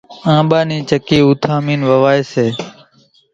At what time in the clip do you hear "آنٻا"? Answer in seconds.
0.35-0.59